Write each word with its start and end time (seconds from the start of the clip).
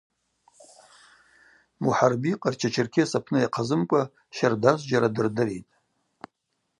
Мухӏарби 1.83 2.31
Къарча-Черкес 2.41 3.11
апны 3.17 3.37
йахъазымкӏва 3.41 4.01
щардазджьара 4.35 5.09
дырдыритӏ. 5.15 5.73